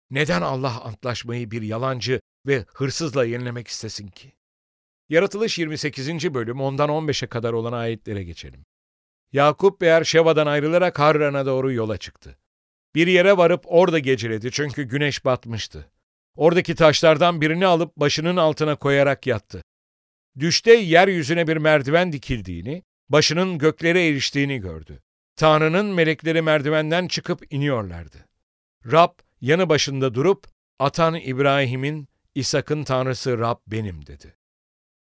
Neden 0.09 0.41
Allah 0.41 0.81
antlaşmayı 0.81 1.51
bir 1.51 1.61
yalancı 1.61 2.21
ve 2.45 2.65
hırsızla 2.73 3.25
yenilemek 3.25 3.67
istesin 3.67 4.07
ki? 4.07 4.33
Yaratılış 5.09 5.59
28. 5.59 6.33
bölüm 6.33 6.61
ondan 6.61 6.89
15'e 6.89 7.27
kadar 7.27 7.53
olan 7.53 7.73
ayetlere 7.73 8.23
geçelim. 8.23 8.65
Yakup 9.33 9.81
Beerşeva'dan 9.81 10.47
ayrılarak 10.47 10.99
Harran'a 10.99 11.45
doğru 11.45 11.71
yola 11.71 11.97
çıktı. 11.97 12.37
Bir 12.95 13.07
yere 13.07 13.37
varıp 13.37 13.63
orada 13.65 13.99
geceledi 13.99 14.51
çünkü 14.51 14.83
güneş 14.83 15.25
batmıştı. 15.25 15.91
Oradaki 16.35 16.75
taşlardan 16.75 17.41
birini 17.41 17.65
alıp 17.65 17.97
başının 17.97 18.37
altına 18.37 18.75
koyarak 18.75 19.27
yattı. 19.27 19.61
Düşte 20.39 20.73
yeryüzüne 20.73 21.47
bir 21.47 21.57
merdiven 21.57 22.11
dikildiğini, 22.11 22.83
başının 23.09 23.57
göklere 23.57 24.07
eriştiğini 24.07 24.57
gördü. 24.59 25.01
Tanrı'nın 25.35 25.85
melekleri 25.85 26.41
merdivenden 26.41 27.07
çıkıp 27.07 27.53
iniyorlardı. 27.53 28.25
Rab 28.91 29.13
yanı 29.41 29.69
başında 29.69 30.13
durup, 30.13 30.47
atan 30.79 31.15
İbrahim'in, 31.15 32.07
İshak'ın 32.35 32.83
tanrısı 32.83 33.39
Rab 33.39 33.57
benim 33.67 34.05
dedi. 34.05 34.35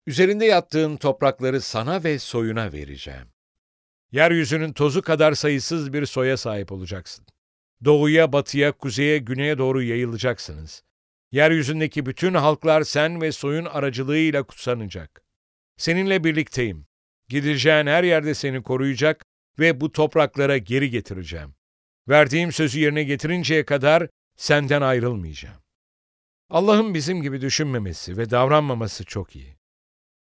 Üzerinde 0.06 0.44
yattığın 0.44 0.96
toprakları 0.96 1.60
sana 1.60 2.04
ve 2.04 2.18
soyuna 2.18 2.72
vereceğim. 2.72 3.35
Yeryüzünün 4.16 4.72
tozu 4.72 5.02
kadar 5.02 5.32
sayısız 5.32 5.92
bir 5.92 6.06
soya 6.06 6.36
sahip 6.36 6.72
olacaksın. 6.72 7.26
Doğuya, 7.84 8.32
batıya, 8.32 8.72
kuzeye, 8.72 9.18
güneye 9.18 9.58
doğru 9.58 9.82
yayılacaksınız. 9.82 10.82
Yeryüzündeki 11.32 12.06
bütün 12.06 12.34
halklar 12.34 12.82
sen 12.82 13.20
ve 13.20 13.32
soyun 13.32 13.64
aracılığıyla 13.64 14.42
kutsanacak. 14.42 15.22
Seninle 15.76 16.24
birlikteyim. 16.24 16.86
Gideceğin 17.28 17.86
her 17.86 18.04
yerde 18.04 18.34
seni 18.34 18.62
koruyacak 18.62 19.24
ve 19.58 19.80
bu 19.80 19.92
topraklara 19.92 20.58
geri 20.58 20.90
getireceğim. 20.90 21.54
Verdiğim 22.08 22.52
sözü 22.52 22.80
yerine 22.80 23.04
getirinceye 23.04 23.64
kadar 23.64 24.08
senden 24.36 24.82
ayrılmayacağım. 24.82 25.62
Allah'ın 26.50 26.94
bizim 26.94 27.22
gibi 27.22 27.40
düşünmemesi 27.40 28.16
ve 28.16 28.30
davranmaması 28.30 29.04
çok 29.04 29.36
iyi. 29.36 29.56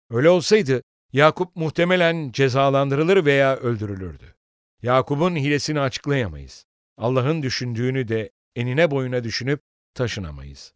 Öyle 0.10 0.30
olsaydı 0.30 0.82
Yakup 1.14 1.56
muhtemelen 1.56 2.32
cezalandırılır 2.32 3.26
veya 3.26 3.56
öldürülürdü. 3.58 4.36
Yakup'un 4.82 5.36
hilesini 5.36 5.80
açıklayamayız. 5.80 6.66
Allah'ın 6.98 7.44
düşündüğünü 7.44 8.08
de 8.08 8.30
enine 8.56 8.92
boyuna 8.92 9.24
düşünüp 9.24 9.62
taşınamayız. 9.94 10.74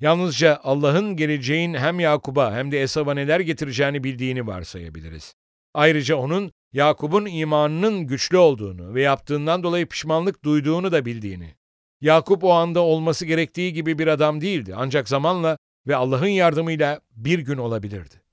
Yalnızca 0.00 0.60
Allah'ın 0.62 1.16
geleceğin 1.16 1.74
hem 1.74 2.00
Yakub'a 2.00 2.54
hem 2.54 2.72
de 2.72 2.82
Esav'a 2.82 3.14
neler 3.14 3.40
getireceğini 3.40 4.04
bildiğini 4.04 4.46
varsayabiliriz. 4.46 5.34
Ayrıca 5.74 6.16
onun 6.16 6.52
Yakup'un 6.72 7.26
imanının 7.26 8.06
güçlü 8.06 8.36
olduğunu 8.36 8.94
ve 8.94 9.02
yaptığından 9.02 9.62
dolayı 9.62 9.86
pişmanlık 9.86 10.44
duyduğunu 10.44 10.92
da 10.92 11.04
bildiğini. 11.04 11.54
Yakup 12.00 12.44
o 12.44 12.52
anda 12.52 12.80
olması 12.80 13.26
gerektiği 13.26 13.72
gibi 13.72 13.98
bir 13.98 14.06
adam 14.06 14.40
değildi 14.40 14.74
ancak 14.76 15.08
zamanla 15.08 15.58
ve 15.86 15.96
Allah'ın 15.96 16.26
yardımıyla 16.26 17.00
bir 17.10 17.38
gün 17.38 17.58
olabilirdi. 17.58 18.23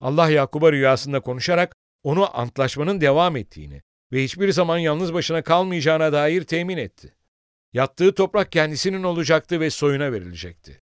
Allah 0.00 0.30
Yakup'a 0.30 0.72
rüyasında 0.72 1.20
konuşarak 1.20 1.76
onu 2.02 2.38
antlaşmanın 2.38 3.00
devam 3.00 3.36
ettiğini 3.36 3.82
ve 4.12 4.24
hiçbir 4.24 4.52
zaman 4.52 4.78
yalnız 4.78 5.14
başına 5.14 5.42
kalmayacağına 5.42 6.12
dair 6.12 6.44
temin 6.44 6.76
etti. 6.76 7.14
Yattığı 7.72 8.14
toprak 8.14 8.52
kendisinin 8.52 9.02
olacaktı 9.02 9.60
ve 9.60 9.70
soyuna 9.70 10.12
verilecekti. 10.12 10.80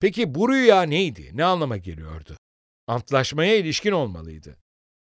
Peki 0.00 0.34
bu 0.34 0.48
rüya 0.48 0.82
neydi? 0.82 1.30
Ne 1.34 1.44
anlama 1.44 1.76
geliyordu? 1.76 2.36
Antlaşmaya 2.86 3.56
ilişkin 3.56 3.92
olmalıydı. 3.92 4.56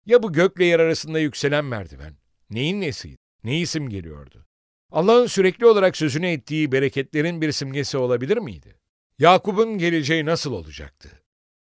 Ya 0.06 0.22
bu 0.22 0.32
gökle 0.32 0.64
yer 0.64 0.80
arasında 0.80 1.18
yükselen 1.18 1.64
merdiven? 1.64 2.16
Neyin 2.50 2.80
nesiydi? 2.80 3.16
Ne 3.44 3.60
isim 3.60 3.88
geliyordu? 3.88 4.46
Allah'ın 4.90 5.26
sürekli 5.26 5.66
olarak 5.66 5.96
sözünü 5.96 6.26
ettiği 6.26 6.72
bereketlerin 6.72 7.40
bir 7.40 7.52
simgesi 7.52 7.98
olabilir 7.98 8.36
miydi? 8.36 8.78
Yakup'un 9.18 9.78
geleceği 9.78 10.24
nasıl 10.24 10.52
olacaktı? 10.52 11.22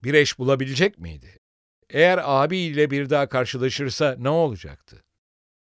Bir 0.03 0.15
eş 0.15 0.39
bulabilecek 0.39 0.99
miydi? 0.99 1.39
Eğer 1.91 2.21
abiyle 2.23 2.91
bir 2.91 3.11
daha 3.11 3.29
karşılaşırsa 3.29 4.17
ne 4.19 4.29
olacaktı? 4.29 5.03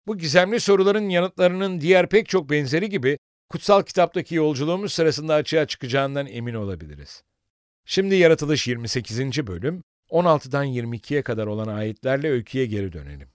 Bu 0.06 0.18
gizemli 0.18 0.60
soruların 0.60 1.08
yanıtlarının 1.08 1.80
diğer 1.80 2.08
pek 2.08 2.28
çok 2.28 2.50
benzeri 2.50 2.88
gibi 2.88 3.18
kutsal 3.48 3.82
kitaptaki 3.82 4.34
yolculuğumuz 4.34 4.92
sırasında 4.92 5.34
açığa 5.34 5.66
çıkacağından 5.66 6.26
emin 6.26 6.54
olabiliriz. 6.54 7.22
Şimdi 7.84 8.14
Yaratılış 8.14 8.68
28. 8.68 9.46
bölüm 9.46 9.82
16'dan 10.10 10.66
22'ye 10.66 11.22
kadar 11.22 11.46
olan 11.46 11.68
ayetlerle 11.68 12.30
öyküye 12.30 12.66
geri 12.66 12.92
dönelim. 12.92 13.28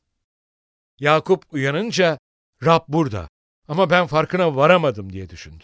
Yakup 1.00 1.54
uyanınca 1.54 2.18
Rab 2.66 2.82
burada 2.88 3.30
ama 3.68 3.90
ben 3.90 4.08
farkına 4.08 4.56
varamadım 4.56 5.14
diye 5.14 5.30
düşündü. 5.30 5.64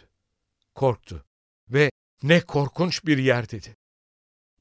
Korktu 0.75 1.25
ve 1.69 1.91
ne 2.23 2.41
korkunç 2.41 3.05
bir 3.05 3.17
yer 3.17 3.49
dedi. 3.49 3.75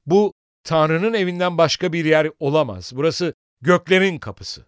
Bu 0.07 0.33
Tanrı'nın 0.65 1.15
evinden 1.15 1.59
başka 1.59 1.93
bir 1.93 2.05
yer 2.05 2.29
olamaz. 2.39 2.93
Burası 2.97 3.35
göklerin 3.61 4.19
kapısı. 4.19 4.67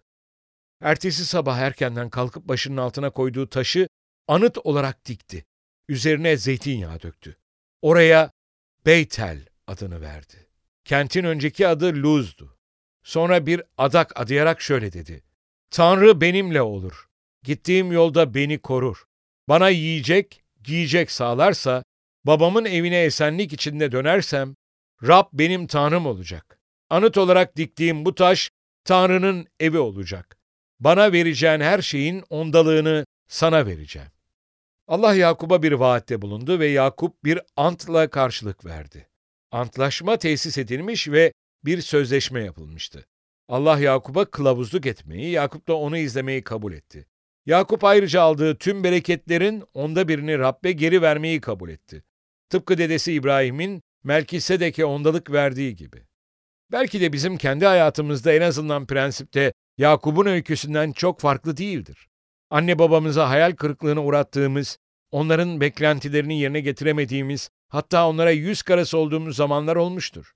Ertesi 0.81 1.25
sabah 1.25 1.57
erkenden 1.57 2.09
kalkıp 2.09 2.47
başının 2.47 2.77
altına 2.77 3.09
koyduğu 3.09 3.49
taşı 3.49 3.87
anıt 4.27 4.57
olarak 4.57 5.05
dikti. 5.05 5.45
Üzerine 5.89 6.37
zeytinyağı 6.37 7.01
döktü. 7.01 7.37
Oraya 7.81 8.31
Beytel 8.85 9.45
adını 9.67 10.01
verdi. 10.01 10.47
Kentin 10.85 11.23
önceki 11.23 11.67
adı 11.67 11.93
Luz'du. 11.93 12.57
Sonra 13.03 13.45
bir 13.45 13.61
adak 13.77 14.19
adayarak 14.19 14.61
şöyle 14.61 14.93
dedi. 14.93 15.23
Tanrı 15.71 16.21
benimle 16.21 16.61
olur. 16.61 17.07
Gittiğim 17.43 17.91
yolda 17.91 18.33
beni 18.33 18.59
korur. 18.59 19.03
Bana 19.49 19.69
yiyecek, 19.69 20.43
giyecek 20.63 21.11
sağlarsa, 21.11 21.83
babamın 22.25 22.65
evine 22.65 23.03
esenlik 23.03 23.53
içinde 23.53 23.91
dönersem, 23.91 24.55
Rab 25.07 25.25
benim 25.33 25.67
Tanrım 25.67 26.05
olacak. 26.05 26.59
Anıt 26.89 27.17
olarak 27.17 27.57
diktiğim 27.57 28.05
bu 28.05 28.15
taş, 28.15 28.49
Tanrı'nın 28.85 29.47
evi 29.59 29.79
olacak. 29.79 30.37
Bana 30.79 31.11
vereceğin 31.11 31.59
her 31.59 31.81
şeyin 31.81 32.23
ondalığını 32.29 33.05
sana 33.27 33.65
vereceğim. 33.65 34.07
Allah 34.87 35.15
Yakup'a 35.15 35.63
bir 35.63 35.71
vaatte 35.71 36.21
bulundu 36.21 36.59
ve 36.59 36.67
Yakup 36.67 37.23
bir 37.23 37.39
antla 37.55 38.09
karşılık 38.09 38.65
verdi. 38.65 39.07
Antlaşma 39.51 40.17
tesis 40.17 40.57
edilmiş 40.57 41.07
ve 41.07 41.33
bir 41.65 41.81
sözleşme 41.81 42.43
yapılmıştı. 42.43 43.05
Allah 43.49 43.79
Yakup'a 43.79 44.25
kılavuzluk 44.25 44.85
etmeyi, 44.85 45.31
Yakup 45.31 45.67
da 45.67 45.77
onu 45.77 45.97
izlemeyi 45.97 46.43
kabul 46.43 46.73
etti. 46.73 47.07
Yakup 47.45 47.83
ayrıca 47.83 48.21
aldığı 48.21 48.57
tüm 48.57 48.83
bereketlerin 48.83 49.63
onda 49.73 50.07
birini 50.07 50.39
Rabbe 50.39 50.71
geri 50.71 51.01
vermeyi 51.01 51.41
kabul 51.41 51.69
etti. 51.69 52.03
Tıpkı 52.49 52.77
dedesi 52.77 53.13
İbrahim'in 53.13 53.81
Melkisedek'e 54.03 54.85
ondalık 54.85 55.31
verdiği 55.31 55.75
gibi. 55.75 56.03
Belki 56.71 57.01
de 57.01 57.13
bizim 57.13 57.37
kendi 57.37 57.65
hayatımızda 57.65 58.33
en 58.33 58.41
azından 58.41 58.85
prensipte 58.85 59.53
Yakup'un 59.77 60.25
öyküsünden 60.25 60.91
çok 60.91 61.19
farklı 61.19 61.57
değildir. 61.57 62.07
Anne 62.49 62.79
babamıza 62.79 63.29
hayal 63.29 63.55
kırıklığına 63.55 64.03
uğrattığımız, 64.03 64.77
onların 65.11 65.61
beklentilerini 65.61 66.39
yerine 66.39 66.59
getiremediğimiz, 66.59 67.49
hatta 67.69 68.07
onlara 68.07 68.31
yüz 68.31 68.61
karası 68.61 68.97
olduğumuz 68.97 69.35
zamanlar 69.35 69.75
olmuştur. 69.75 70.33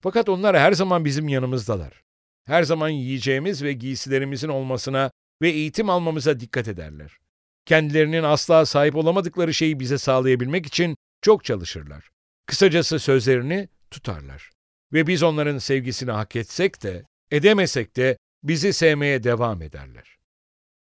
Fakat 0.00 0.28
onlar 0.28 0.58
her 0.58 0.72
zaman 0.72 1.04
bizim 1.04 1.28
yanımızdalar. 1.28 2.02
Her 2.46 2.62
zaman 2.62 2.88
yiyeceğimiz 2.88 3.62
ve 3.62 3.72
giysilerimizin 3.72 4.48
olmasına 4.48 5.10
ve 5.42 5.50
eğitim 5.50 5.90
almamıza 5.90 6.40
dikkat 6.40 6.68
ederler. 6.68 7.18
Kendilerinin 7.66 8.22
asla 8.22 8.66
sahip 8.66 8.96
olamadıkları 8.96 9.54
şeyi 9.54 9.80
bize 9.80 9.98
sağlayabilmek 9.98 10.66
için 10.66 10.96
çok 11.22 11.44
çalışırlar. 11.44 12.10
Kısacası 12.50 12.98
sözlerini 12.98 13.68
tutarlar. 13.90 14.50
Ve 14.92 15.06
biz 15.06 15.22
onların 15.22 15.58
sevgisini 15.58 16.10
hak 16.10 16.36
etsek 16.36 16.82
de, 16.82 17.04
edemesek 17.30 17.96
de 17.96 18.18
bizi 18.42 18.72
sevmeye 18.72 19.22
devam 19.22 19.62
ederler. 19.62 20.18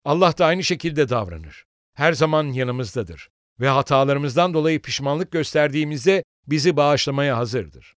Allah 0.06 0.38
da 0.38 0.46
aynı 0.46 0.64
şekilde 0.64 1.10
davranır. 1.10 1.66
Her 1.94 2.14
zaman 2.14 2.48
yanımızdadır 2.48 3.30
ve 3.60 3.68
hatalarımızdan 3.68 4.54
dolayı 4.54 4.82
pişmanlık 4.82 5.32
gösterdiğimizde 5.32 6.24
bizi 6.48 6.78
bağışlamaya 6.78 7.38
hazırdır. 7.38 7.96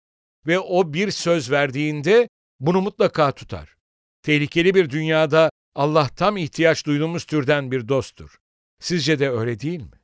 Ve 0.48 0.60
o 0.60 0.94
bir 0.94 1.12
söz 1.12 1.52
verdiğinde 1.52 2.30
bunu 2.60 2.82
mutlaka 2.82 3.32
tutar. 3.32 3.76
Tehlikeli 4.24 4.76
bir 4.76 4.90
dünyada 4.90 5.50
Allah 5.76 6.08
tam 6.08 6.38
ihtiyaç 6.38 6.86
duyduğumuz 6.86 7.26
türden 7.26 7.72
bir 7.72 7.88
dosttur. 7.88 8.38
Sizce 8.80 9.20
de 9.20 9.30
öyle 9.30 9.60
değil 9.60 9.82
mi? 9.82 10.02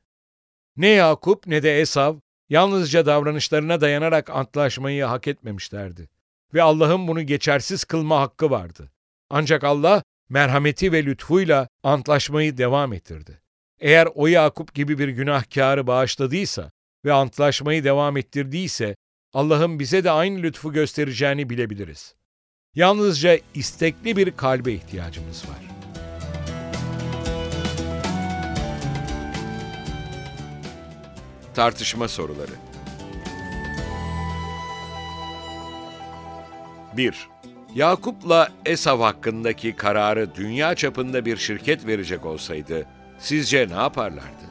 Ne 0.76 0.88
Yakup 0.88 1.46
ne 1.46 1.62
de 1.62 1.80
Esav 1.80 2.16
yalnızca 2.48 3.06
davranışlarına 3.06 3.80
dayanarak 3.80 4.30
antlaşmayı 4.30 5.04
hak 5.04 5.28
etmemişlerdi. 5.28 6.08
Ve 6.54 6.62
Allah'ın 6.62 7.08
bunu 7.08 7.22
geçersiz 7.22 7.84
kılma 7.84 8.20
hakkı 8.20 8.50
vardı. 8.50 8.90
Ancak 9.30 9.64
Allah 9.64 10.02
merhameti 10.28 10.92
ve 10.92 11.04
lütfuyla 11.04 11.68
antlaşmayı 11.82 12.56
devam 12.56 12.92
ettirdi. 12.92 13.40
Eğer 13.80 14.08
o 14.14 14.26
Yakup 14.26 14.74
gibi 14.74 14.98
bir 14.98 15.08
günahkarı 15.08 15.86
bağışladıysa 15.86 16.70
ve 17.04 17.12
antlaşmayı 17.12 17.84
devam 17.84 18.16
ettirdiyse, 18.16 18.96
Allah'ın 19.32 19.78
bize 19.78 20.04
de 20.04 20.10
aynı 20.10 20.42
lütfu 20.42 20.72
göstereceğini 20.72 21.50
bilebiliriz. 21.50 22.14
Yalnızca 22.74 23.38
istekli 23.54 24.16
bir 24.16 24.36
kalbe 24.36 24.72
ihtiyacımız 24.72 25.44
var. 25.44 25.77
Tartışma 31.54 32.08
soruları 32.08 32.52
1. 36.96 37.28
Yakup'la 37.74 38.48
Esav 38.66 39.00
hakkındaki 39.00 39.76
kararı 39.76 40.34
dünya 40.34 40.74
çapında 40.74 41.24
bir 41.24 41.36
şirket 41.36 41.86
verecek 41.86 42.26
olsaydı, 42.26 42.86
sizce 43.18 43.68
ne 43.68 43.74
yaparlardı? 43.74 44.48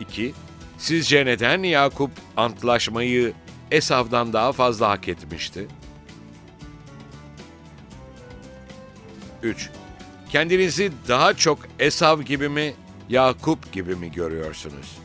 2. 0.00 0.34
Sizce 0.78 1.26
neden 1.26 1.62
Yakup 1.62 2.10
antlaşmayı 2.36 3.32
Esav'dan 3.70 4.32
daha 4.32 4.52
fazla 4.52 4.88
hak 4.88 5.08
etmişti? 5.08 5.68
3. 9.42 9.70
Kendinizi 10.30 10.92
daha 11.08 11.34
çok 11.34 11.58
Esav 11.78 12.20
gibi 12.20 12.48
mi, 12.48 12.74
Yakup 13.08 13.72
gibi 13.72 13.94
mi 13.94 14.12
görüyorsunuz? 14.12 14.98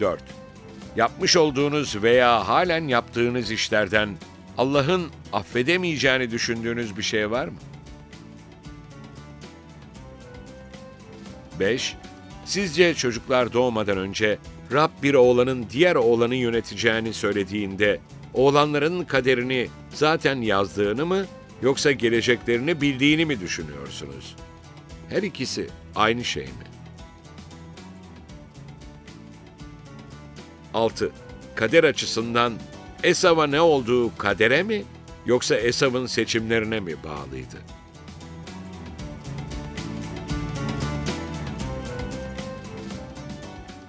4. 0.00 0.22
Yapmış 0.96 1.36
olduğunuz 1.36 2.02
veya 2.02 2.48
halen 2.48 2.88
yaptığınız 2.88 3.50
işlerden 3.50 4.16
Allah'ın 4.58 5.10
affedemeyeceğini 5.32 6.30
düşündüğünüz 6.30 6.96
bir 6.96 7.02
şey 7.02 7.30
var 7.30 7.48
mı? 7.48 7.58
5. 11.60 11.96
Sizce 12.44 12.94
çocuklar 12.94 13.52
doğmadan 13.52 13.98
önce 13.98 14.38
Rab 14.72 14.90
bir 15.02 15.14
oğlanın 15.14 15.66
diğer 15.70 15.94
oğlanı 15.94 16.34
yöneteceğini 16.34 17.12
söylediğinde 17.12 18.00
oğlanların 18.34 19.04
kaderini 19.04 19.68
zaten 19.94 20.40
yazdığını 20.40 21.06
mı 21.06 21.26
yoksa 21.62 21.92
geleceklerini 21.92 22.80
bildiğini 22.80 23.24
mi 23.24 23.40
düşünüyorsunuz? 23.40 24.36
Her 25.08 25.22
ikisi 25.22 25.68
aynı 25.96 26.24
şey 26.24 26.44
mi? 26.44 26.64
6. 30.74 31.12
Kader 31.54 31.84
açısından 31.84 32.52
Esav'a 33.02 33.46
ne 33.46 33.60
olduğu 33.60 34.16
kadere 34.16 34.62
mi 34.62 34.84
yoksa 35.26 35.54
Esav'ın 35.56 36.06
seçimlerine 36.06 36.80
mi 36.80 36.94
bağlıydı? 37.04 37.56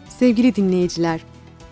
Sevgili 0.10 0.56
dinleyiciler, 0.56 1.22